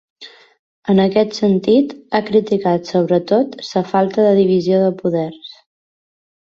En 0.93 1.01
aquest 1.03 1.35
sentit, 1.39 1.93
ha 2.13 2.23
criticat 2.31 2.91
sobretot 2.95 3.57
la 3.71 3.87
falta 3.95 4.29
de 4.31 4.35
divisió 4.43 4.85
de 4.89 4.93
poders. 5.07 5.57